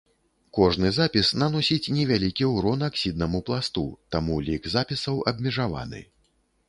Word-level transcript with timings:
Кожны 0.57 0.87
запіс 0.95 1.27
наносіць 1.41 1.91
невялікі 1.97 2.49
ўрон 2.53 2.87
аксіднаму 2.89 3.43
пласту, 3.51 3.85
таму 4.17 4.41
лік 4.49 4.63
запісаў 4.77 5.25
абмежаваны. 5.35 6.01